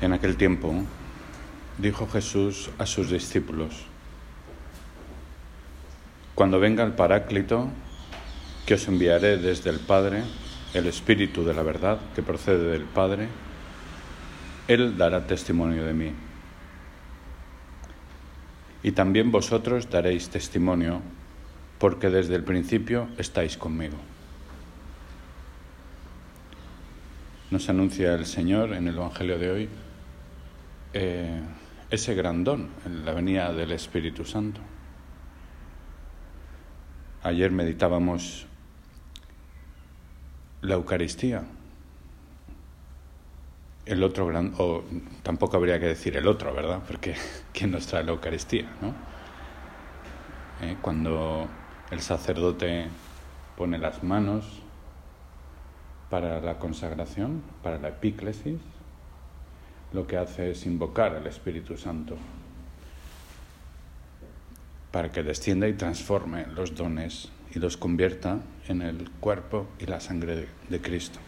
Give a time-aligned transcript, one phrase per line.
[0.00, 0.72] En aquel tiempo
[1.76, 3.84] dijo Jesús a sus discípulos,
[6.34, 7.68] Cuando venga el Paráclito,
[8.64, 10.22] que os enviaré desde el Padre,
[10.72, 13.28] el Espíritu de la verdad que procede del Padre,
[14.68, 16.12] Él dará testimonio de mí.
[18.82, 21.02] Y también vosotros daréis testimonio,
[21.78, 23.98] porque desde el principio estáis conmigo.
[27.50, 29.68] Nos anuncia el Señor en el Evangelio de hoy
[30.92, 31.40] eh,
[31.90, 34.60] ese gran don en la venida del Espíritu Santo.
[37.22, 38.46] Ayer meditábamos
[40.62, 41.44] la Eucaristía.
[43.86, 44.84] El otro gran, o
[45.22, 46.82] tampoco habría que decir el otro, ¿verdad?
[46.86, 47.14] Porque
[47.52, 48.70] ¿quién nos trae la Eucaristía?
[48.80, 48.94] ¿no?
[50.62, 51.48] Eh, cuando
[51.90, 52.86] el sacerdote
[53.56, 54.60] pone las manos
[56.08, 58.60] para la consagración, para la epíclesis,
[59.92, 62.16] lo que hace es invocar al Espíritu Santo
[64.90, 70.00] para que descienda y transforme los dones y los convierta en el cuerpo y la
[70.00, 71.18] sangre de, Cristo.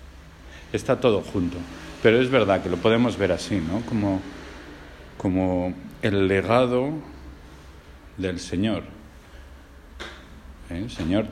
[0.72, 1.56] Está todo junto,
[2.02, 3.80] pero es verdad que lo podemos ver así, ¿no?
[3.86, 4.20] Como,
[5.18, 6.90] como el legado
[8.16, 8.84] del Señor.
[10.70, 10.86] ¿Eh?
[10.88, 11.26] Señor,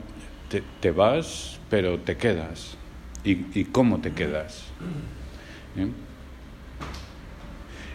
[0.81, 2.75] te, vas, pero te quedas.
[3.23, 4.65] ¿Y, y cómo te quedas?
[5.77, 5.87] ¿Eh?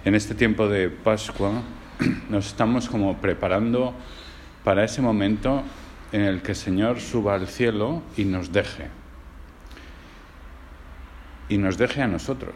[0.06, 1.64] En este tiempo de Pascua
[2.30, 3.92] nos estamos como preparando
[4.62, 5.64] para ese momento
[6.12, 8.88] en el que el Señor suba al cielo y nos deje.
[11.48, 12.54] Y nos deje a nosotros,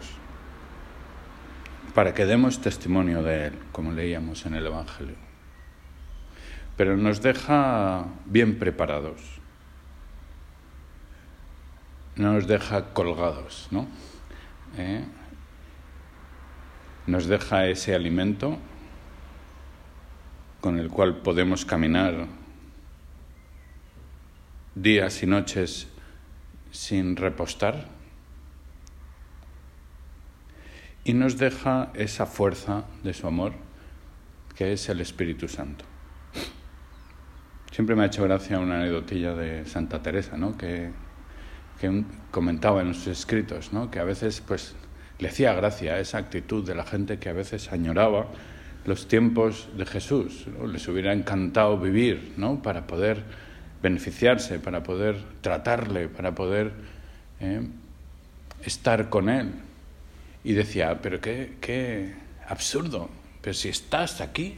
[1.92, 5.16] para que demos testimonio de Él, como leíamos en el Evangelio.
[6.76, 9.20] Pero nos deja bien preparados,
[12.14, 13.88] no nos deja colgados, ¿no?
[14.78, 15.04] ¿Eh?
[17.10, 18.56] Nos deja ese alimento
[20.60, 22.26] con el cual podemos caminar
[24.76, 25.88] días y noches
[26.70, 27.88] sin repostar
[31.02, 33.54] y nos deja esa fuerza de su amor
[34.54, 35.84] que es el Espíritu Santo.
[37.72, 40.56] Siempre me ha hecho gracia una anecdotilla de Santa Teresa, ¿no?
[40.56, 40.90] que,
[41.80, 43.90] que comentaba en sus escritos, ¿no?
[43.90, 44.76] que a veces pues
[45.20, 48.26] le hacía gracia esa actitud de la gente que a veces añoraba
[48.86, 50.46] los tiempos de Jesús.
[50.66, 52.62] Les hubiera encantado vivir ¿no?
[52.62, 53.22] para poder
[53.82, 56.72] beneficiarse, para poder tratarle, para poder
[57.40, 57.66] eh,
[58.64, 59.52] estar con Él.
[60.42, 62.14] Y decía, pero qué, qué
[62.48, 63.10] absurdo,
[63.42, 64.56] pero si estás aquí.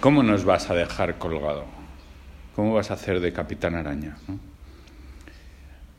[0.00, 1.83] ¿Cómo nos vas a dejar colgado?
[2.54, 4.16] ¿Cómo vas a hacer de capitán araña?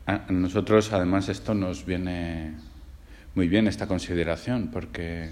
[0.06, 2.54] A nosotros, además, esto nos viene
[3.34, 5.30] muy bien esta consideración, porque,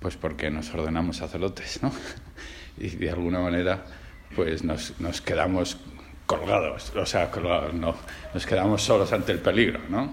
[0.00, 1.92] pues porque nos ordenamos sacerdotes, ¿no?
[2.78, 3.84] Y de alguna manera,
[4.34, 5.78] pues nos, nos quedamos
[6.26, 7.94] colgados, o sea, colgados, no,
[8.34, 10.12] nos quedamos solos ante el peligro, ¿no?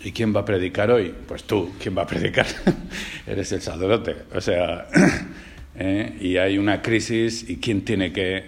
[0.00, 1.14] ¿Y quién va a predicar hoy?
[1.28, 2.46] Pues tú, ¿quién va a predicar?
[3.26, 4.86] Eres el sacerdote, o sea,
[5.74, 6.16] ¿eh?
[6.20, 8.44] y hay una crisis y quién tiene que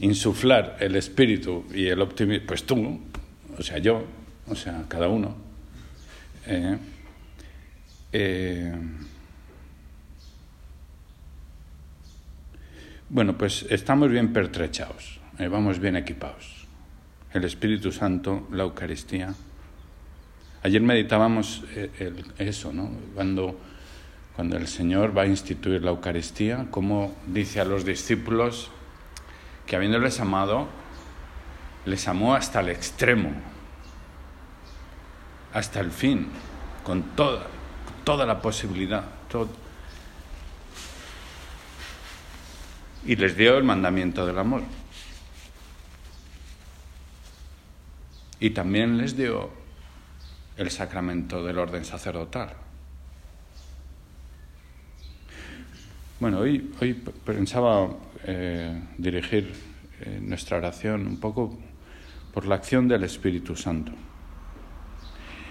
[0.00, 3.00] insuflar el espíritu y el optimismo, pues tú,
[3.56, 4.04] o sea, yo,
[4.48, 5.36] o sea, cada uno.
[6.46, 6.76] ¿eh?
[8.12, 8.72] Eh,
[13.08, 16.66] bueno, pues estamos bien pertrechados, vamos bien equipados.
[17.32, 19.34] El Espíritu Santo, la Eucaristía.
[20.62, 21.64] Ayer meditábamos
[22.38, 22.92] eso, ¿no?
[23.12, 23.58] Cuando
[24.36, 28.70] cuando el Señor va a instituir la Eucaristía, como dice a los discípulos
[29.66, 30.68] que habiéndoles amado,
[31.86, 33.30] les amó hasta el extremo,
[35.52, 36.28] hasta el fin,
[36.82, 37.46] con toda,
[38.02, 39.04] toda la posibilidad.
[39.30, 39.48] Todo.
[43.06, 44.62] Y les dio el mandamiento del amor.
[48.40, 49.50] Y también les dio
[50.56, 52.63] el sacramento del orden sacerdotal.
[56.20, 56.94] Bueno, hoy, hoy
[57.24, 57.88] pensaba
[58.24, 59.52] eh, dirigir
[60.00, 61.58] eh, nuestra oración un poco
[62.32, 63.90] por la acción del Espíritu Santo.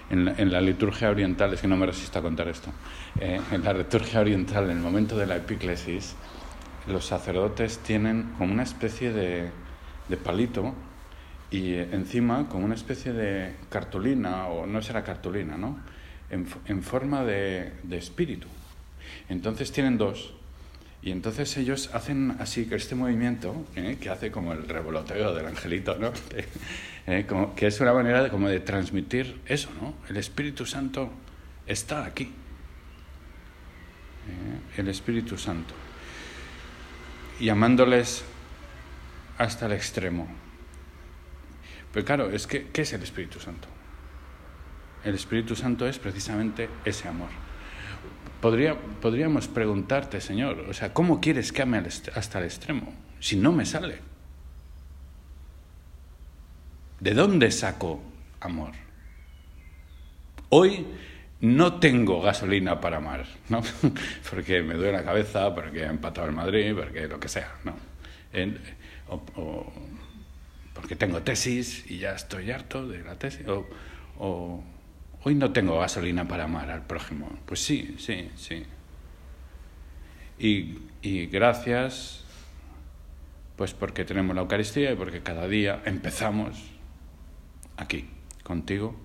[0.10, 2.72] En la, liturgia oriental, es que no me resisto a contar esto,
[3.20, 6.16] eh, en la liturgia oriental, en el momento de la epíclesis,
[6.88, 9.52] los sacerdotes tienen como una especie de,
[10.24, 10.74] palito
[11.52, 15.78] y encima como una especie de cartulina, o no será cartulina, ¿no?
[16.30, 18.48] En, forma de, de espíritu.
[19.30, 20.36] Entonces tienen dos,
[21.04, 23.98] Y entonces ellos hacen así que este movimiento, ¿eh?
[24.00, 26.14] que hace como el revoloteo del angelito, ¿no?
[27.08, 27.28] ¿Eh?
[27.58, 29.96] que es una manera de, como de transmitir eso, ¿no?
[30.08, 31.12] El Espíritu Santo
[31.68, 32.32] está aquí.
[34.30, 34.80] ¿Eh?
[34.80, 35.74] El Espíritu Santo.
[37.38, 38.24] Y amándoles
[39.38, 40.30] hasta el extremo.
[41.92, 43.68] Pero claro, es que, ¿qué es el Espíritu Santo?
[45.04, 47.43] El Espíritu Santo es precisamente ese amor.
[48.44, 52.94] Podría, podríamos preguntarte, Señor, o sea, ¿cómo quieres que ame hasta el extremo?
[53.22, 54.00] Si no me sale.
[57.00, 58.04] ¿De dónde saco
[58.42, 58.74] amor?
[60.50, 60.86] Hoy
[61.40, 63.64] no tengo gasolina para amar, ¿no?
[64.30, 67.78] porque me duele la cabeza, porque he empatado el Madrid, porque lo que sea, ¿no?
[69.08, 69.72] o,
[70.74, 73.48] porque tengo tesis y ya estoy harto de la tesis,
[74.18, 74.66] o
[75.24, 77.30] hoy no tengo gasolina para amar al prójimo.
[77.46, 78.64] Pues sí, sí, sí.
[80.40, 82.26] Y, y gracias,
[83.56, 86.58] pues porque tenemos la Eucaristía y porque cada día empezamos
[87.78, 88.10] aquí,
[88.44, 88.96] contigo.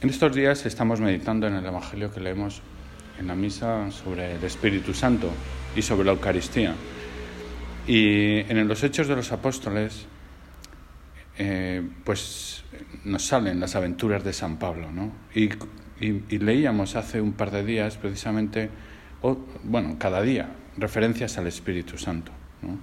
[0.00, 2.60] En estos días estamos meditando en el Evangelio que leemos
[3.18, 5.30] en la misa sobre el Espíritu Santo
[5.76, 6.74] y sobre la Eucaristía.
[7.86, 10.06] Y en los Hechos de los Apóstoles
[11.44, 12.62] eh, pues
[13.04, 15.10] nos salen las aventuras de San Pablo, ¿no?
[15.34, 15.50] Y,
[16.38, 18.70] leíamos hace un par de días precisamente,
[19.64, 22.30] bueno, cada día, referencias al Espíritu Santo,
[22.62, 22.78] ¿no?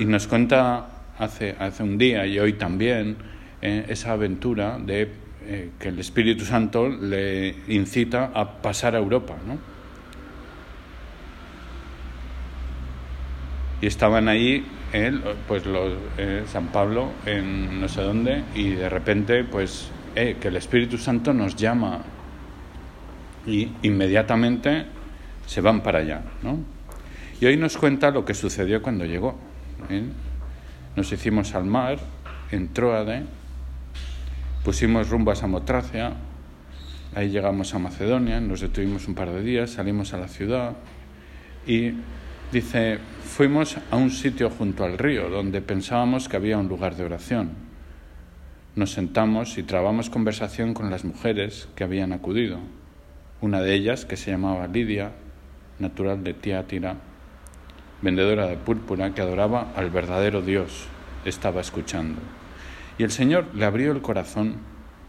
[0.00, 0.88] Y nos cuenta
[1.18, 3.16] hace, hace un día y hoy también
[3.62, 5.12] eh, esa aventura de
[5.46, 9.56] eh, que el Espíritu Santo le incita a pasar a Europa, ¿no?
[13.80, 18.88] Y estaban ahí él, pues lo, eh, San Pablo en no sé dónde y de
[18.88, 22.00] repente pues eh, que el Espíritu Santo nos llama
[23.46, 24.86] y inmediatamente
[25.46, 26.58] se van para allá, ¿no?
[27.40, 29.38] Y hoy nos cuenta lo que sucedió cuando llegó.
[29.88, 30.02] ¿eh?
[30.96, 31.98] Nos hicimos al mar
[32.50, 33.22] en Troade,
[34.64, 36.14] pusimos rumbo a Samotracia,
[37.14, 40.72] ahí llegamos a Macedonia, nos detuvimos un par de días, salimos a la ciudad
[41.66, 41.92] y
[42.50, 47.04] Dice, fuimos a un sitio junto al río donde pensábamos que había un lugar de
[47.04, 47.50] oración.
[48.74, 52.58] Nos sentamos y trabamos conversación con las mujeres que habían acudido.
[53.42, 55.12] Una de ellas, que se llamaba Lidia,
[55.78, 56.96] natural de Tiátira,
[58.00, 60.86] vendedora de púrpura que adoraba al verdadero Dios,
[61.26, 62.18] estaba escuchando.
[62.96, 64.54] Y el Señor le abrió el corazón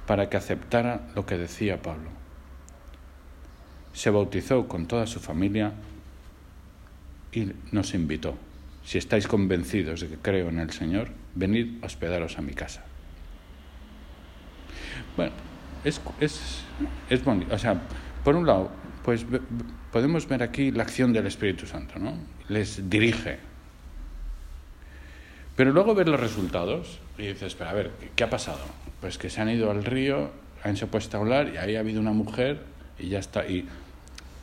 [0.06, 2.10] para que aceptara lo que decía Pablo.
[3.94, 5.72] Se bautizó con toda su familia
[7.32, 8.38] y nos invitó.
[8.84, 12.84] Si estáis convencidos de que creo en el Señor, venid a hospedaros a mi casa.
[15.16, 15.34] Bueno,
[15.84, 16.64] es, es,
[17.10, 17.54] es bonito.
[17.54, 17.82] O sea,
[18.24, 18.72] por un lado,
[19.04, 19.26] pues
[19.92, 22.18] podemos ver aquí la acción del Espíritu Santo, ¿no?
[22.48, 23.38] Les dirige.
[25.56, 28.62] Pero luego ver los resultados y dices, pero a ver, ¿qué ha pasado?
[29.02, 30.32] Pues que se han ido al río,
[30.64, 32.62] han se puesto a hablar y ahí ha habido una mujer
[32.98, 33.44] y ya está.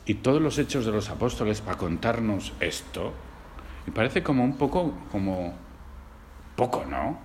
[0.07, 3.13] Y todos los hechos de los apóstoles para contarnos esto,
[3.85, 5.53] y parece como un poco, como
[6.55, 7.19] poco, ¿no?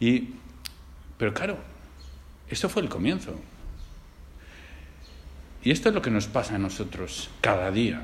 [0.00, 0.30] Y,
[1.18, 1.58] pero claro,
[2.48, 3.38] esto fue el comienzo.
[5.62, 8.02] Y esto es lo que nos pasa a nosotros cada día.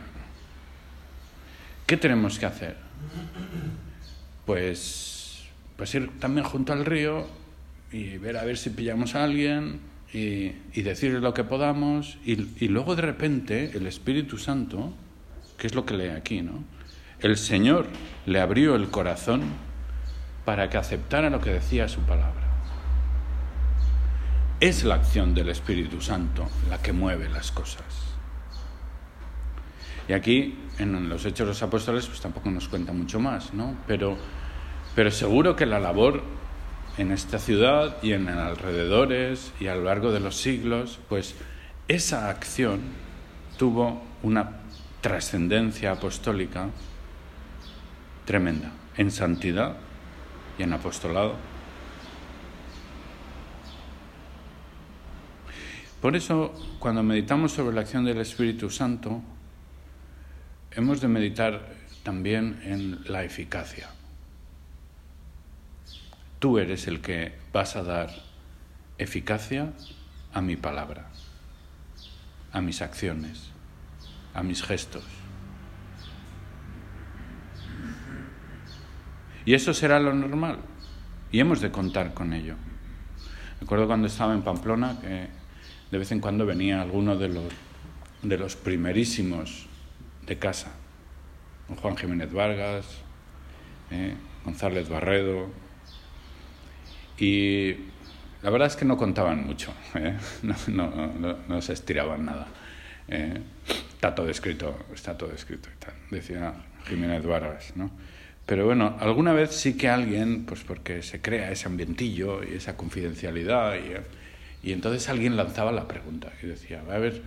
[1.87, 2.77] ¿Qué tenemos que hacer?
[4.45, 5.47] Pues,
[5.79, 7.27] pues ir también junto al río
[7.91, 12.65] y ver a ver si pillamos a alguien y, y decirle lo que podamos, y,
[12.65, 14.95] y, luego de repente el Espíritu Santo,
[15.59, 16.63] que es lo que lee aquí, ¿no?
[17.19, 17.89] El Señor
[18.25, 19.43] le abrió el corazón
[20.45, 22.45] para que aceptara lo que decía su palabra.
[24.61, 27.85] Es la acción del Espíritu Santo la que mueve las cosas.
[30.09, 33.77] Y aquí, en los Hechos de los Apóstoles, pues tampoco nos cuenta mucho más, ¿no?
[33.89, 34.17] Pero,
[34.95, 36.23] pero seguro que la labor
[36.97, 41.35] en esta ciudad y en alrededores y a lo largo de los siglos, pues
[41.89, 42.81] esa acción
[43.59, 44.61] tuvo una
[45.01, 46.69] trascendencia apostólica
[48.25, 49.77] tremenda en santidad
[50.59, 51.35] y en apostolado.
[56.01, 59.23] Por eso, cuando meditamos sobre la acción del Espíritu Santo,
[60.71, 61.67] hemos de meditar
[62.03, 63.94] también en la eficacia.
[66.45, 68.11] Tú eres el que vas a dar
[68.99, 69.73] eficacia
[70.35, 71.07] a mi palabra,
[72.53, 73.49] a mis acciones,
[74.35, 75.05] a mis gestos.
[79.47, 80.59] Y eso será lo normal.
[81.33, 82.57] Y hemos de contar con ello.
[83.63, 85.29] Recuerdo cuando estaba en Pamplona que
[85.91, 87.55] de vez en cuando venía alguno de los,
[88.23, 89.65] de los primerísimos
[90.27, 90.73] de casa,
[91.81, 92.85] Juan Jiménez Vargas,
[93.91, 95.64] eh, González Barredo,
[97.19, 97.75] y
[98.43, 100.17] la verdad es que no contaban mucho, ¿eh?
[100.69, 102.49] no, se estiraban nada.
[103.09, 103.41] ¿eh?
[104.05, 106.55] está todo escrito, está todo escrito y tal, decía
[106.87, 107.91] Jiménez Vargas, ¿no?
[108.47, 112.77] Pero bueno, alguna vez sí que alguien, pues porque se crea ese ambientillo y esa
[112.77, 117.23] confidencialidad, y, y entonces alguien lanzaba la pregunta y decía, a ver,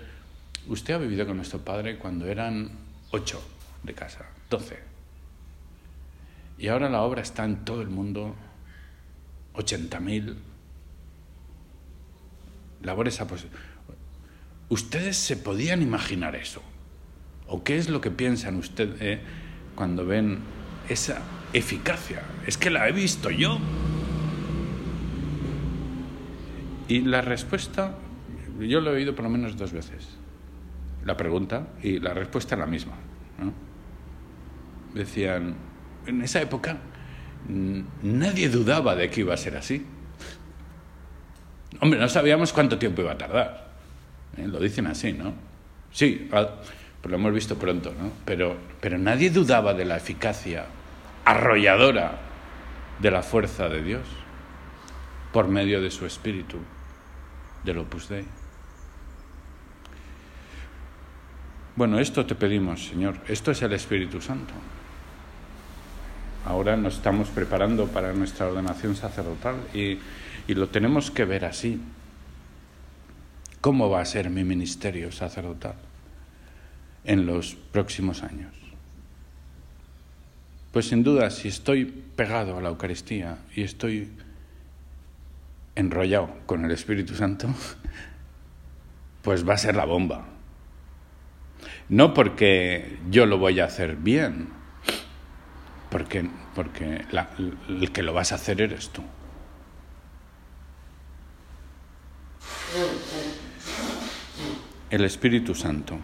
[0.67, 2.69] usted ha vivido con nuestro padre cuando eran
[3.09, 3.41] ocho
[3.81, 4.77] de casa, doce,
[6.59, 8.35] y ahora la obra está en todo el mundo,
[9.57, 10.37] ochenta mil
[12.83, 13.27] labores a
[14.69, 16.61] ¿Ustedes se podían imaginar eso?
[17.47, 19.19] ¿O qué es lo que piensan ustedes eh,
[19.75, 20.39] cuando ven
[20.89, 21.21] esa
[21.53, 22.21] eficacia?
[22.45, 23.57] Es que la he visto yo.
[26.89, 27.95] Y la respuesta,
[28.59, 30.17] yo lo he oído por lo menos dos veces.
[31.05, 32.93] La pregunta y la respuesta es la misma.
[34.93, 35.55] Decían,
[36.05, 36.77] en esa época
[37.47, 39.85] nadie dudaba de que iba a ser así.
[41.79, 43.67] Hombre, no sabíamos cuánto tiempo iba a tardar.
[44.37, 44.47] ¿eh?
[44.47, 45.33] Lo dicen así, ¿no?
[45.91, 46.47] Sí, pues
[47.03, 48.11] lo hemos visto pronto, ¿no?
[48.25, 50.65] Pero, pero nadie dudaba de la eficacia
[51.25, 52.19] arrolladora
[52.99, 54.07] de la fuerza de Dios
[55.31, 56.57] por medio de su espíritu,
[57.63, 58.25] del Opus Dei.
[61.75, 63.17] Bueno, esto te pedimos, Señor.
[63.27, 64.53] Esto es el Espíritu Santo.
[66.47, 69.99] Ahora nos estamos preparando para nuestra ordenación sacerdotal y
[70.47, 71.79] y lo tenemos que ver así.
[73.59, 75.75] ¿Cómo va a ser mi ministerio sacerdotal
[77.03, 78.53] en los próximos años?
[80.71, 84.09] Pues sin duda, si estoy pegado a la Eucaristía y estoy
[85.75, 87.49] enrollado con el Espíritu Santo,
[89.21, 90.25] pues va a ser la bomba.
[91.89, 94.49] No porque yo lo voy a hacer bien,
[95.89, 97.05] porque, porque
[97.69, 99.01] el que lo vas a hacer eres tú.
[104.89, 105.97] El Espíritu Santo.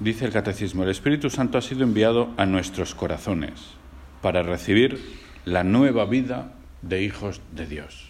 [0.00, 3.52] Dice el Catecismo, el Espíritu Santo ha sido enviado a nuestros corazones
[4.20, 8.08] para recibir la nueva vida de hijos de Dios.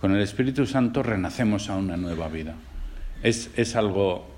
[0.00, 2.54] Con el Espíritu Santo renacemos a una nueva vida.
[3.22, 4.33] Es, es algo...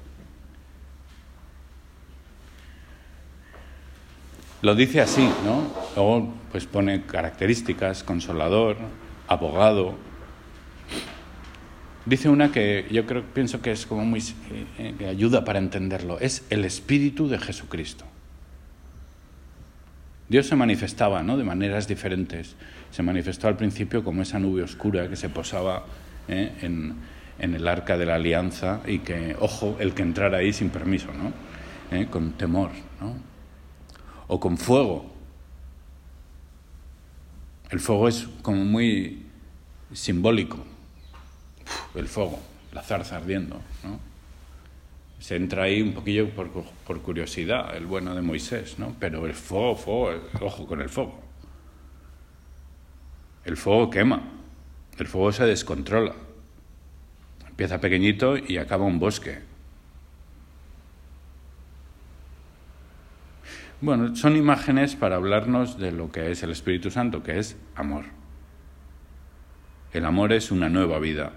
[4.66, 5.62] Lo dice así, ¿no?
[5.94, 8.76] Luego pues pone características, consolador,
[9.28, 9.94] abogado,
[12.04, 14.20] Dice una que yo creo, pienso que es como muy
[14.78, 16.18] eh, que ayuda para entenderlo.
[16.18, 18.04] Es el espíritu de Jesucristo.
[20.28, 21.36] Dios se manifestaba, ¿no?
[21.36, 22.56] De maneras diferentes.
[22.90, 25.84] Se manifestó al principio como esa nube oscura que se posaba
[26.26, 26.52] ¿eh?
[26.62, 26.96] en,
[27.38, 31.32] el arca de la alianza y que, ojo, el que entrara ahí sin permiso, ¿no?
[31.96, 32.06] ¿Eh?
[32.10, 32.70] Con temor,
[33.00, 33.35] ¿no?
[34.28, 35.06] O con fuego.
[37.70, 39.26] El fuego es como muy
[39.92, 40.58] simbólico,
[41.94, 42.38] el fuego,
[42.72, 43.56] la zarza ardiendo.
[43.82, 43.98] ¿no?
[45.18, 48.94] Se entra ahí un poquillo por, por, curiosidad, el bueno de Moisés, ¿no?
[49.00, 51.20] pero el fuego, fuego, ojo con el fuego.
[53.44, 54.22] El fuego quema,
[54.98, 56.14] el fuego se descontrola.
[57.48, 59.38] Empieza pequeñito y acaba un bosque.
[63.80, 68.04] Bueno, son imágenes para hablarnos de lo que es el Espíritu Santo, que es amor.
[69.92, 71.32] El amor es una nueva vida.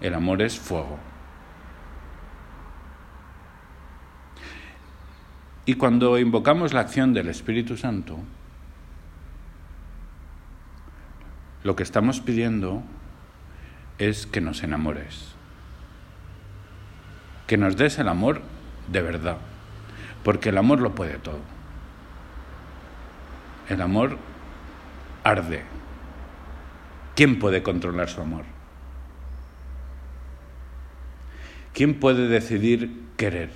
[0.00, 0.98] El amor es fuego.
[5.66, 8.18] Y cuando invocamos la acción del Espíritu Santo,
[11.62, 12.82] lo que estamos pidiendo
[13.98, 15.34] es que nos enamores,
[17.46, 18.40] que nos des el amor
[18.90, 19.36] de verdad,
[20.28, 21.40] porque el amor lo puede todo.
[23.70, 24.18] El amor
[25.24, 25.62] arde.
[27.16, 28.44] ¿Quién puede controlar su amor?
[31.72, 33.50] ¿Quién puede decidir querer?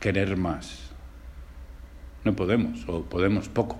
[0.00, 0.90] Querer más.
[2.24, 3.78] No podemos, o podemos poco.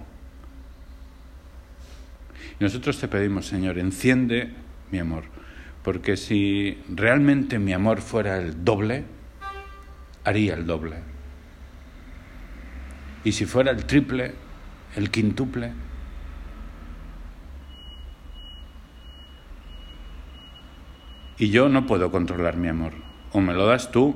[2.60, 4.52] Nosotros te pedimos, Señor, enciende
[4.90, 5.24] mi amor,
[5.82, 9.04] porque si realmente mi amor fuera el doble,
[10.24, 10.96] haría el doble.
[13.24, 14.34] Y si fuera el triple,
[14.96, 15.72] el quintuple,
[21.40, 22.92] Y yo no puedo controlar mi amor.
[23.32, 24.14] O me lo das tú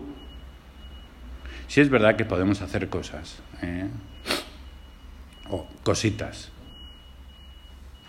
[1.69, 3.89] Si es verdad que podemos hacer cosas, ¿eh?
[5.49, 6.53] o cositas,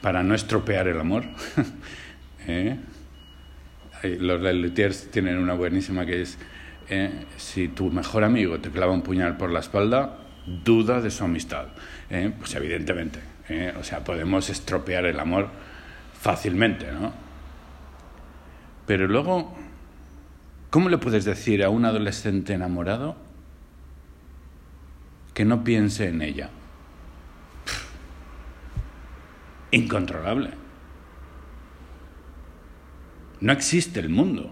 [0.05, 1.23] para no estropear el amor.
[2.47, 2.77] ¿eh?
[4.03, 6.37] Los Lelutiers tienen una buenísima que es,
[6.89, 7.25] ¿eh?
[7.37, 10.19] si tu mejor amigo te clava un puñal por la espalda,
[10.63, 11.69] duda de su amistad.
[12.11, 12.31] ¿eh?
[12.37, 13.19] Pues evidentemente,
[13.49, 13.73] ¿eh?
[13.79, 15.49] o sea, podemos estropear el amor
[16.13, 17.11] fácilmente, ¿no?
[18.85, 19.57] Pero luego,
[20.69, 23.15] ¿cómo le puedes decir a un adolescente enamorado
[25.33, 26.51] que no piense en ella?
[29.75, 30.51] Incontrolable.
[33.41, 34.51] No existe el mundo.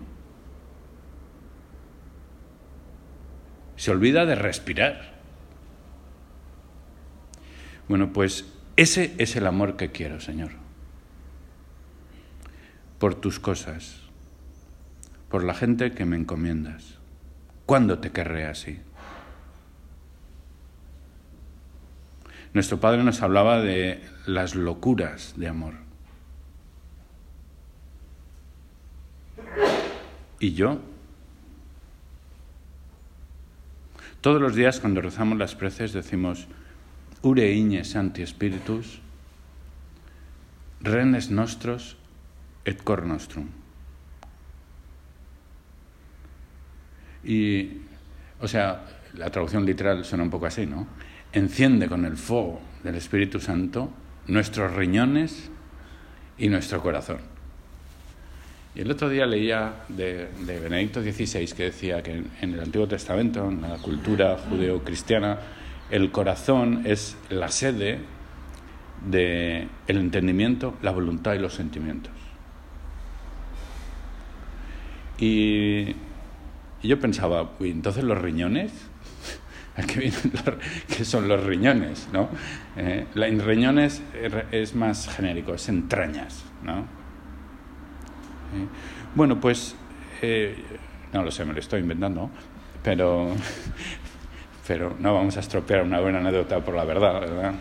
[3.77, 5.13] Se olvida de respirar.
[7.87, 10.51] Bueno, pues ese es el amor que quiero, Señor.
[12.99, 14.01] Por tus cosas,
[15.29, 16.99] por la gente que me encomiendas.
[17.65, 18.79] ¿Cuándo te querré así?
[22.53, 25.73] Nuestro Padre nos hablaba de las locuras de amor.
[30.39, 30.79] ¿Y yo?
[34.21, 36.47] Todos los días cuando rezamos las preces decimos,
[37.23, 38.99] Ure igne santi spiritus,
[40.81, 41.95] renes nostros
[42.65, 43.47] et cor nostrum.
[47.23, 47.81] Y,
[48.41, 48.83] o sea,
[49.13, 50.85] la traducción literal suena un poco así, ¿no?
[51.33, 53.89] Enciende con el fuego del Espíritu Santo
[54.27, 55.49] nuestros riñones
[56.37, 57.17] y nuestro corazón.
[58.75, 63.47] Y el otro día leía de, Benedicto XVI que decía que en, el Antiguo Testamento,
[63.49, 65.39] en la cultura judeo-cristiana,
[65.91, 67.99] el corazón es la sede
[69.05, 72.13] del entendimiento, la voluntad y los sentimientos.
[75.19, 75.95] Y,
[76.81, 78.71] yo pensaba, entonces los riñones,
[79.75, 82.07] ¿qué son los riñones?
[82.11, 82.29] ¿no?
[82.77, 84.01] Eh, la, riñones
[84.51, 86.43] es más genérico, es entrañas.
[86.63, 86.79] ¿no?
[86.79, 88.67] Eh,
[89.15, 89.75] bueno, pues,
[90.21, 90.55] eh,
[91.11, 92.29] no lo sé, me lo estoy inventando,
[92.83, 93.31] pero,
[94.67, 97.53] pero no vamos a estropear una buena anécdota por la verdad, ¿verdad?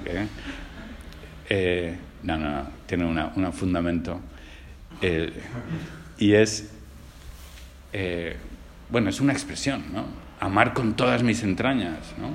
[2.23, 4.21] no, no, no, tiene un fundamento.
[6.19, 6.73] y es,
[8.91, 10.32] bueno, es una expresión, ¿no?
[10.43, 12.33] Amar con todas mis entrañas, ¿no?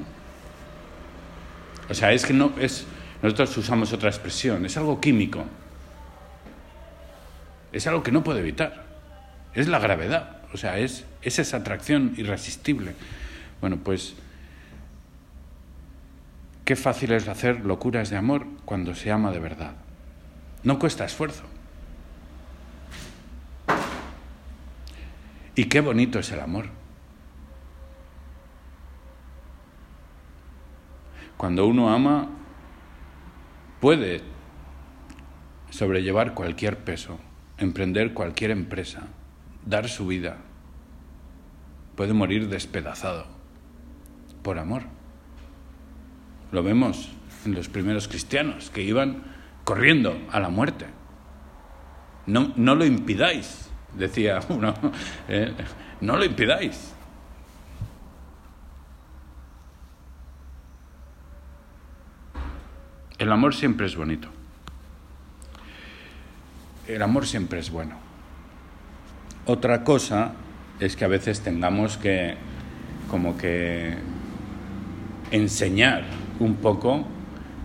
[1.89, 2.87] O sea, es que no es.
[3.21, 5.43] Nosotros usamos otra expresión, es algo químico.
[7.73, 8.85] Es algo que no puedo evitar.
[9.53, 10.37] Es la gravedad.
[10.53, 12.93] O sea, es, es esa atracción irresistible.
[13.59, 14.15] Bueno, pues.
[16.63, 19.73] Qué fácil es hacer locuras de amor cuando se ama de verdad.
[20.63, 21.43] No cuesta esfuerzo.
[25.55, 26.86] Y qué bonito es el amor.
[31.37, 32.29] Cuando uno ama,
[33.79, 34.21] puede
[35.69, 37.19] sobrellevar cualquier peso,
[37.57, 39.07] emprender cualquier empresa,
[39.65, 40.37] dar su vida.
[41.95, 43.25] Puede morir despedazado
[44.41, 44.83] por amor.
[46.51, 47.11] Lo vemos
[47.45, 49.23] en los primeros cristianos que iban
[49.63, 50.85] corriendo a la muerte.
[52.25, 54.73] No, no lo impidáis, decía uno,
[55.27, 55.53] ¿eh?
[56.01, 56.93] no lo impidáis.
[63.27, 64.29] El amor siempre es bonito.
[66.87, 67.97] El amor siempre es bueno.
[69.45, 70.31] Otra cosa
[70.79, 72.37] es que a veces tengamos que
[73.09, 73.95] como que
[75.31, 76.05] enseñar
[76.39, 77.05] un poco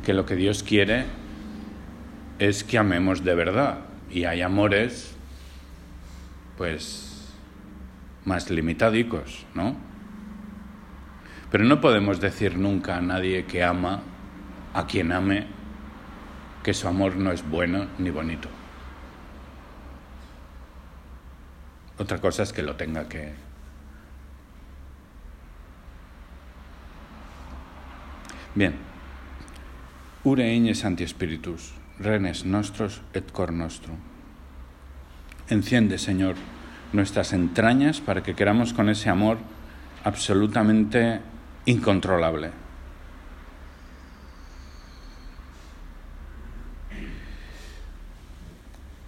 [0.04, 1.04] que lo que Dios quiere
[2.40, 3.82] es que amemos de verdad.
[4.10, 5.14] Y hay amores,
[6.58, 7.32] pues,
[8.24, 9.76] más limitadicos, ¿no?
[11.52, 14.02] Pero no podemos decir nunca a nadie que ama
[14.74, 15.46] a quien ame
[16.62, 18.48] que su amor no es bueno ni bonito.
[21.98, 23.32] Otra cosa es que lo tenga que...
[28.54, 28.74] Bien.
[30.24, 33.96] Ure igne santi spiritus, renes nostros et cor nostrum.
[35.48, 36.36] Enciende, Señor,
[36.92, 39.38] nuestras entrañas para que queramos con ese amor
[40.04, 41.20] absolutamente
[41.66, 42.61] incontrolable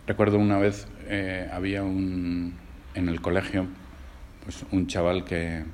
[0.06, 2.54] Recuerdo una vez eh, había un
[2.94, 3.66] en el colegio
[4.44, 5.64] pues un chaval que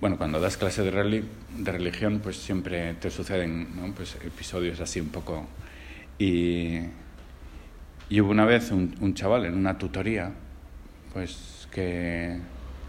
[0.00, 1.24] bueno cuando das clase de,
[1.58, 5.46] de religión pues siempre te suceden pues episodios así un poco
[6.18, 6.80] y,
[8.10, 10.32] hubo una vez un, chaval en una tutoría
[11.12, 12.38] pues que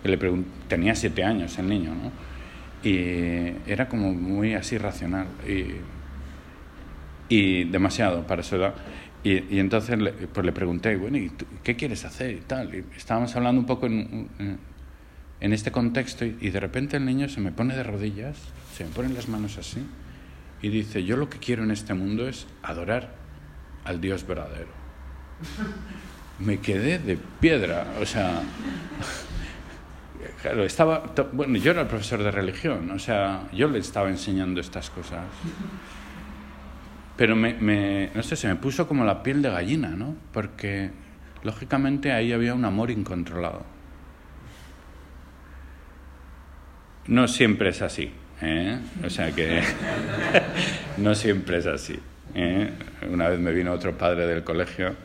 [0.03, 0.19] le
[0.67, 2.11] tenía siete años el niño, ¿no?
[2.83, 5.75] Y era como muy así racional y,
[7.29, 8.75] y demasiado para su edad.
[9.29, 11.31] Y, entonces le, pues le pregunté, bueno, ¿y
[11.63, 12.73] qué quieres hacer y tal?
[12.95, 14.29] Estábamos hablando un poco en,
[15.39, 18.37] en este contexto y, y de repente el niño se me pone de rodillas,
[18.73, 19.85] se me ponen las manos así
[20.61, 23.13] y dice, yo lo que quiero en este mundo es adorar
[23.83, 24.69] al Dios verdadero.
[26.39, 28.41] Me quedé de piedra, o sea,
[30.41, 34.61] claro, estaba, bueno, yo era el profesor de religión, o sea, yo le estaba enseñando
[34.61, 35.25] estas cosas.
[37.17, 40.15] Pero me, me, no sé, se me puso como la piel de gallina, ¿no?
[40.31, 40.91] Porque
[41.43, 43.65] lógicamente ahí había un amor incontrolado.
[47.07, 48.79] No siempre es así, ¿eh?
[49.03, 49.61] O sea que
[50.97, 51.99] no siempre es así.
[52.35, 52.69] ¿eh?
[53.09, 54.95] Una vez me vino otro padre del colegio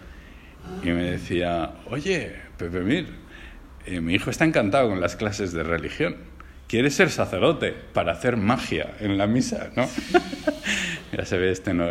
[0.82, 3.06] y me decía, oye, Pepe Mir,
[3.86, 6.16] eh, mi hijo está encantado con las clases de religión.
[6.66, 9.86] Quiere ser sacerdote para hacer magia en la misa, ¿no?
[11.12, 11.86] ya se ve, este no,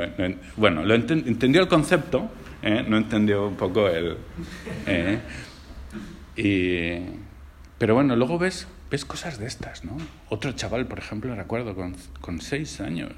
[0.57, 2.31] bueno, lo entendió el concepto,
[2.61, 2.83] ¿eh?
[2.87, 4.17] no entendió un poco el...
[4.87, 5.19] ¿eh?
[6.35, 7.19] Y,
[7.77, 9.97] pero bueno, luego ves, ves cosas de estas, ¿no?
[10.29, 13.13] Otro chaval, por ejemplo, recuerdo, con, con seis años,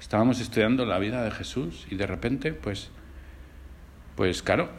[0.00, 2.90] estábamos estudiando la vida de Jesús y de repente, pues,
[4.16, 4.70] pues claro,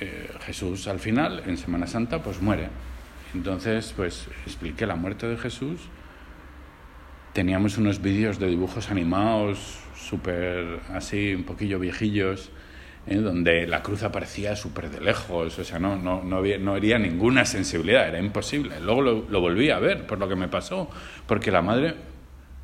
[0.00, 2.68] eh, Jesús al final, en Semana Santa, pues muere.
[3.34, 5.80] Entonces, pues expliqué la muerte de Jesús.
[7.32, 12.50] Teníamos unos vídeos de dibujos animados, súper así, un poquillo viejillos,
[13.06, 13.16] ¿eh?
[13.16, 16.98] donde la cruz aparecía súper de lejos, o sea, no, no, no, había, no había
[16.98, 18.80] ninguna sensibilidad, era imposible.
[18.80, 20.90] Luego lo, lo, volví a ver por lo que me pasó,
[21.28, 21.94] porque la madre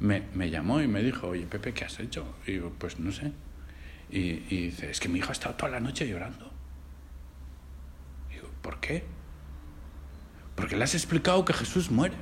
[0.00, 2.36] me, me, llamó y me dijo, oye, Pepe, ¿qué has hecho?
[2.46, 3.30] Y digo, pues no sé.
[4.10, 6.56] Y, y dice, es que mi hijo ha estado toda la noche llorando.
[8.62, 9.04] ¿Por qué?
[10.56, 12.16] Porque le has explicado que Jesús muere.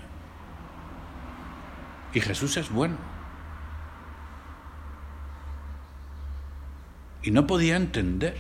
[2.13, 2.97] Y Jesús es bueno.
[7.23, 8.37] Y no podía entender.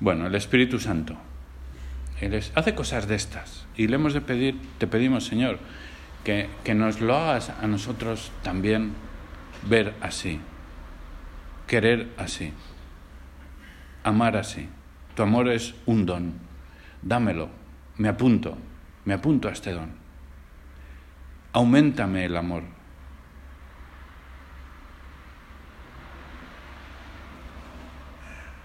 [0.00, 1.16] Bueno, el Espíritu Santo.
[2.20, 3.66] Él hace cosas de estas.
[3.76, 5.58] Y le hemos de pedir, te pedimos, Señor,
[6.22, 8.92] que, que nos lo hagas a nosotros también
[9.68, 10.40] ver así,
[11.66, 12.52] querer así,
[14.04, 14.68] amar así.
[15.16, 16.34] Tu amor es un don.
[17.04, 17.50] Dámelo.
[17.98, 18.56] Me apunto.
[19.04, 19.90] Me apunto a este don.
[21.52, 22.62] Aumentame el amor.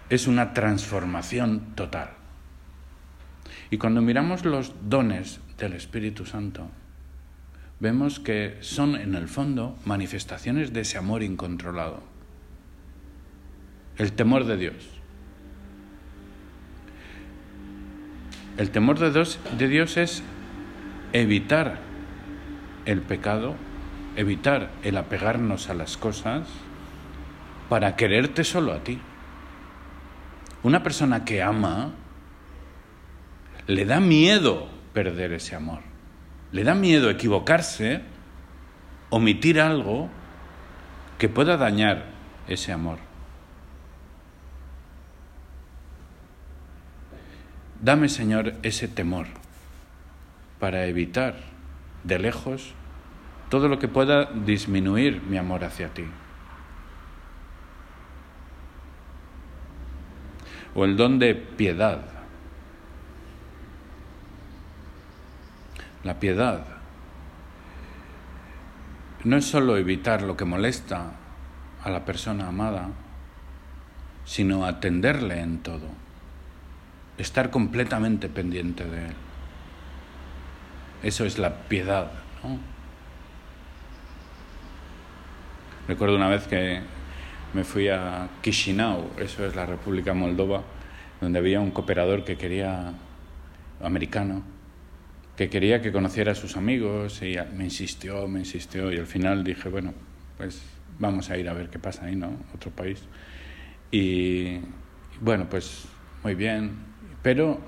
[0.10, 2.12] Es una transformación total.
[3.70, 6.70] Y cuando miramos los dones del Espíritu Santo,
[7.80, 12.02] vemos que son en el fondo manifestaciones de ese amor incontrolado.
[13.98, 14.99] El temor de Dios
[18.60, 20.22] El temor de Dios, es
[21.14, 21.80] evitar
[22.84, 23.56] el pecado,
[24.18, 26.46] evitar el apegarnos a las cosas
[27.70, 29.00] para quererte solo a ti.
[30.62, 31.94] Una persona que ama
[33.66, 35.80] le da miedo perder ese amor.
[36.52, 38.02] Le da miedo equivocarse,
[39.10, 40.10] omitir algo
[41.18, 42.08] que pueda dañar
[42.50, 43.09] ese amor.
[47.82, 49.28] Dame, Señor, ese temor
[50.60, 51.36] para evitar
[52.04, 52.74] de lejos
[53.50, 56.04] todo lo que pueda disminuir mi amor hacia ti.
[60.76, 62.02] O el don de piedad.
[66.04, 66.66] La piedad
[69.24, 71.14] no es solo evitar lo que molesta
[71.82, 72.90] a la persona amada,
[74.26, 76.09] sino atenderle en todo
[77.20, 79.14] estar completamente pendiente de Él.
[81.04, 82.12] Eso es la piedad.
[82.44, 82.60] ¿no?
[85.88, 86.82] Recuerdo una vez que
[87.54, 90.64] me fui a Chisinau, eso es la República Moldova,
[91.20, 92.94] donde había un cooperador que quería,
[93.82, 94.44] americano,
[95.36, 99.44] que quería que conociera a sus amigos y me insistió, me insistió y al final
[99.44, 99.94] dije, bueno,
[100.38, 100.62] pues
[101.00, 102.32] vamos a ir a ver qué pasa ahí, ¿no?
[102.54, 103.02] Otro país.
[103.90, 104.60] Y
[105.22, 105.86] bueno, pues
[106.24, 106.89] muy bien,
[107.22, 107.60] pero,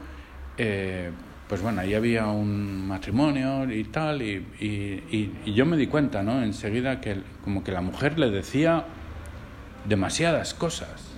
[0.57, 1.11] eh,
[1.47, 6.23] pues bueno, ahí había un matrimonio y tal, y, y, y, yo me di cuenta,
[6.23, 6.41] ¿no?
[6.43, 8.85] Enseguida que como que la mujer le decía
[9.85, 11.11] demasiadas cosas.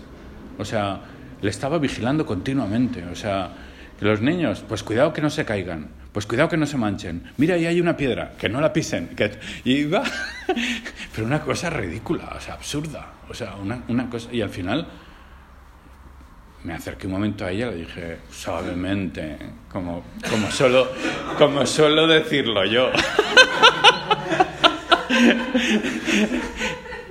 [0.57, 1.01] O sea,
[1.41, 3.03] le estaba vigilando continuamente.
[3.05, 3.51] O sea,
[3.99, 7.23] los niños, pues cuidado que no se caigan, pues cuidado que no se manchen.
[7.37, 9.09] Mira, ahí hay una piedra, que no la pisen.
[9.09, 9.31] Que...
[9.63, 10.03] Y va.
[11.15, 13.13] Pero una cosa ridícula, o sea, absurda.
[13.29, 14.29] O sea, una, una cosa.
[14.31, 14.87] Y al final
[16.63, 19.37] me acerqué un momento a ella y le dije suavemente,
[19.71, 20.89] como, como, solo,
[21.37, 22.89] como suelo decirlo yo.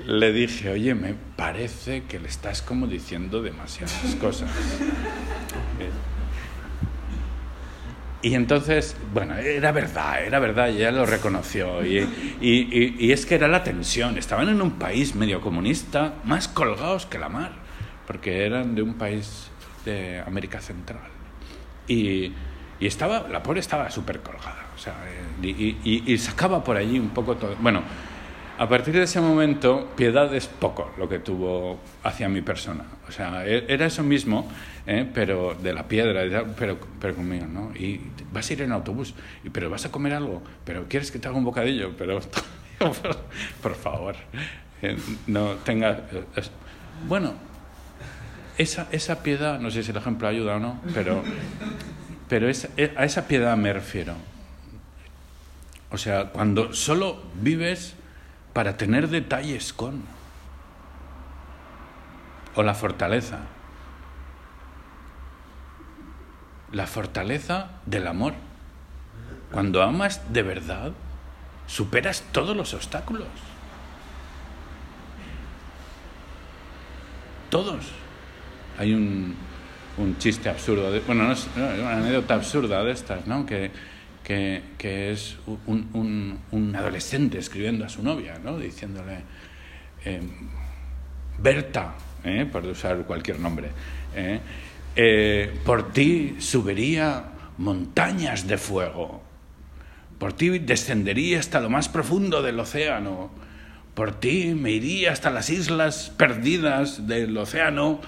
[0.07, 4.51] le dije, oye, me parece que le estás como diciendo demasiadas cosas.
[8.23, 11.85] Y entonces, bueno, era verdad, era verdad, y ella lo reconoció.
[11.85, 11.99] Y,
[12.41, 14.17] y, y, es que era la tensión.
[14.17, 17.62] Estaban en un país medio comunista, más colgados que la mar,
[18.12, 19.48] porque eran de un país
[19.87, 21.01] de América Central.
[21.88, 22.31] Y,
[22.79, 24.66] y estaba, la pobre estaba súper colgada.
[24.75, 24.94] O sea,
[25.42, 27.57] y, sacaba por allí un poco todo.
[27.59, 27.83] Bueno,
[28.59, 32.85] a partir de ese momento, piedad es poco lo que tuvo hacia mi persona.
[33.09, 34.46] O sea, e, era eso mismo,
[34.87, 35.09] ¿eh?
[35.14, 37.75] pero de la piedra, pero, pero conmigo, ¿no?
[37.75, 37.98] Y
[38.31, 39.14] vas a ir en autobús,
[39.53, 42.20] pero vas a comer algo, pero quieres que te haga un bocadillo, pero
[43.62, 44.16] por favor,
[44.83, 44.98] eh,
[45.29, 46.03] no tenga...
[47.09, 47.35] Bueno,
[48.62, 51.22] esa, esa piedad, no sé si el ejemplo ayuda o no, pero,
[52.29, 54.14] pero e, a esa piedad me refiero.
[55.90, 57.94] O sea, cuando solo vives
[58.53, 60.03] para tener detalles con.
[62.55, 63.40] O la fortaleza.
[66.70, 68.35] La fortaleza del amor.
[69.51, 70.92] Cuando amas de verdad,
[71.66, 73.29] superas todos los obstáculos.
[77.51, 78.02] Todos.
[78.78, 79.35] Hay un,
[79.98, 83.44] un chiste absurdo, de, bueno, no es una anécdota absurda de estas, ¿no?
[83.44, 83.70] Que,
[84.22, 88.58] que, que es un, un, un, adolescente escribiendo a su novia, ¿no?
[88.58, 89.18] diciéndole,
[90.04, 90.20] eh,
[91.38, 92.46] Berta, ¿eh?
[92.50, 93.70] por usar cualquier nombre,
[94.14, 94.40] ¿eh?
[94.94, 97.24] eh, por ti subiría
[97.58, 99.22] montañas de fuego,
[100.18, 103.30] por ti descendería hasta lo más profundo del océano,
[103.94, 108.00] por ti me iría hasta las islas perdidas del océano,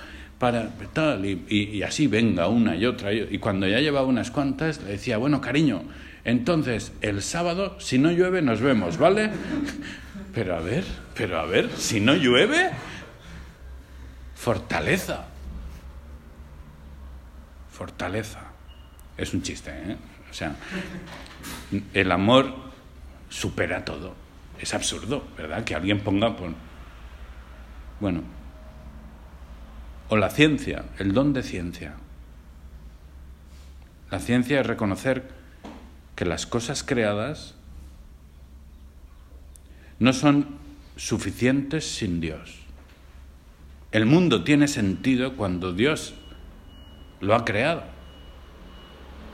[0.93, 3.13] tal, y, y, y, así venga una y otra.
[3.13, 5.83] Y cuando ya llevaba unas cuantas, le decía, bueno, cariño,
[6.25, 9.31] entonces el sábado, si no llueve, nos vemos, ¿vale?
[10.35, 12.71] Pero a ver, pero a ver, si no llueve,
[14.35, 15.27] fortaleza.
[17.71, 18.41] Fortaleza.
[19.17, 19.97] Es un chiste, ¿eh?
[20.29, 20.57] O sea,
[21.93, 22.53] el amor
[23.29, 24.17] supera todo.
[24.59, 25.63] Es absurdo, ¿verdad?
[25.63, 26.37] Que alguien ponga...
[26.37, 26.51] Por...
[28.01, 28.23] Bueno,
[30.15, 31.95] o la ciencia, el don de ciencia.
[34.13, 35.25] La ciencia es reconocer
[36.15, 37.57] que las cosas creadas
[39.99, 40.47] no son
[40.95, 42.61] suficientes sin Dios.
[43.91, 46.15] El mundo tiene sentido cuando Dios
[47.21, 47.83] lo ha creado.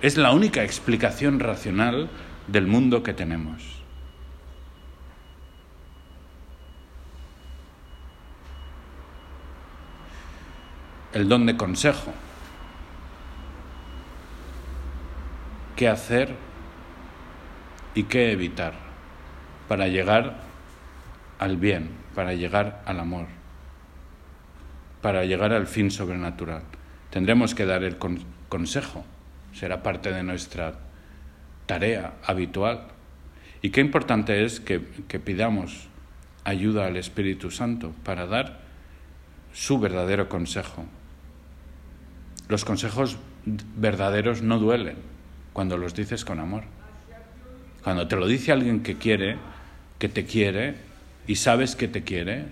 [0.00, 2.08] Es la única explicación racional
[2.46, 3.79] del mundo que tenemos.
[11.12, 12.12] El don de consejo.
[15.76, 16.34] ¿Qué hacer
[17.94, 18.74] y qué evitar
[19.68, 20.36] para llegar
[21.38, 23.26] al bien, para llegar al amor,
[25.00, 26.62] para llegar al fin sobrenatural.
[27.10, 27.96] Tendremos que dar el
[28.48, 29.04] consejo,
[29.52, 30.74] será parte de nuestra
[31.66, 32.88] tarea habitual.
[33.62, 35.88] Y qué importante es que, pidamos
[36.44, 38.60] ayuda al Espíritu Santo para dar
[39.52, 40.84] su verdadero consejo.
[42.50, 43.16] Los consejos
[43.76, 44.96] verdaderos no duelen
[45.52, 46.64] cuando los dices con amor.
[47.84, 49.38] Cuando te lo dice alguien que quiere,
[50.00, 50.74] que te quiere
[51.28, 52.46] y sabes que te quiere,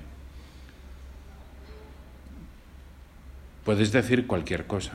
[3.64, 4.92] puedes decir cualquier cosa.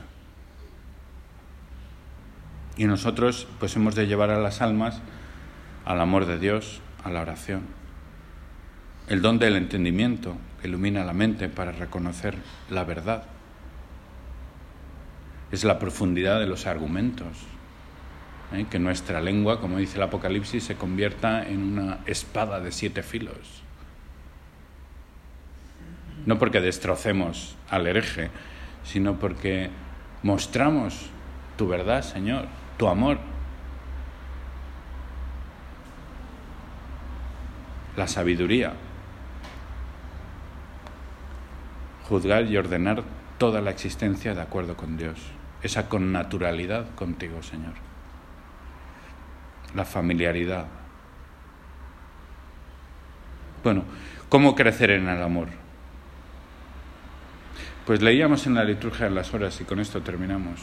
[2.78, 5.02] Y nosotros pues hemos de llevar a las almas
[5.84, 7.60] al amor de Dios, a la oración.
[9.08, 12.36] El don del entendimiento que ilumina la mente para reconocer
[12.70, 13.24] la verdad.
[15.50, 17.38] Es la profundidad de los argumentos,
[18.52, 18.66] ¿eh?
[18.70, 23.62] que nuestra lengua, como dice el Apocalipsis, se convierta en una espada de siete filos.
[26.26, 28.30] No porque destrocemos al hereje,
[28.82, 29.70] sino porque
[30.22, 31.10] mostramos
[31.56, 32.46] tu verdad, Señor,
[32.78, 33.18] tu amor.
[37.96, 38.72] La sabiduría.
[42.08, 43.04] Juzgar y ordenar
[43.44, 45.18] toda la existencia de acuerdo con Dios.
[45.62, 47.74] Esa con naturalidad contigo, Señor
[49.74, 50.66] la familiaridad.
[53.62, 53.84] Bueno,
[54.28, 55.48] ¿cómo crecer en el amor?
[57.86, 60.60] Pues leíamos en la liturgia de las horas y con esto terminamos.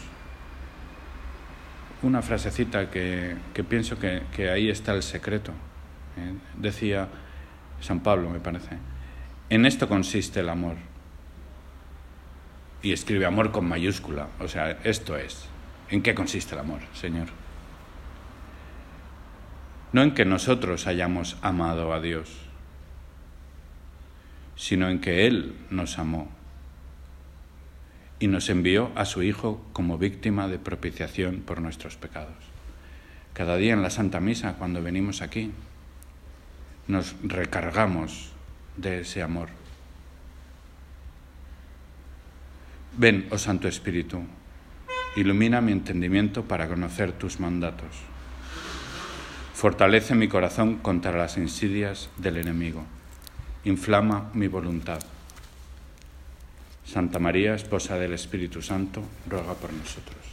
[2.02, 5.52] Una frasecita que, que pienso que, que, ahí está el secreto.
[6.17, 6.34] ¿eh?
[6.58, 7.08] Decía
[7.80, 8.78] San Pablo, me parece.
[9.50, 10.78] En esto consiste el amor.
[12.82, 14.30] Y escribe amor con mayúscula.
[14.39, 15.46] O sea, esto es.
[15.89, 17.28] ¿En qué consiste el amor, Señor?
[19.94, 22.30] No en que nosotros hayamos amado a Dios,
[24.56, 26.30] sino en que Él nos amó
[28.20, 32.38] y nos envió a su Hijo como víctima de propiciación por nuestros pecados.
[33.34, 35.52] Cada día en la Santa Misa, cuando venimos aquí,
[36.88, 38.32] nos recargamos
[38.78, 39.50] de ese amor.
[42.97, 44.21] Ven, oh Santo Espíritu,
[45.15, 47.95] ilumina mi entendimiento para conocer tus mandatos.
[49.54, 52.84] Fortalece mi corazón contra las insidias del enemigo.
[53.63, 54.99] Inflama mi voluntad.
[56.84, 60.31] Santa María, esposa del Espíritu Santo, ruega por nosotros.